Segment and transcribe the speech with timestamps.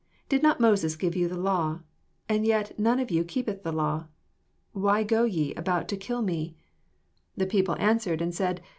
[0.31, 1.81] 19 Did not Moses give you the law,
[2.27, 4.07] and yet none of you keepeth the law?
[4.71, 6.57] Why go ye about to kill me
[7.37, 8.61] 7 20 The people answered and said.